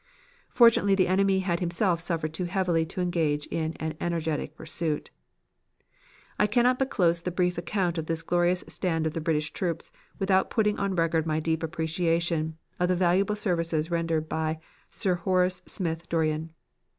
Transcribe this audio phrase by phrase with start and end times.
[0.49, 5.11] "Fortunately the enemy had himself suffered too heavily to engage in an energetic pursuit.
[6.39, 10.49] "I cannot close the brief account of this glorious stand of the British troops without
[10.49, 14.61] putting on record my deep appreciation of the valuable services rendered by Gen.
[14.89, 16.49] Sir Horace Smith Dorrien.